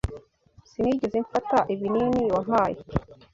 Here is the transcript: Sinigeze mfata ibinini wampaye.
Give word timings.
Sinigeze 0.69 1.17
mfata 1.25 1.57
ibinini 1.73 2.21
wampaye. 2.33 2.77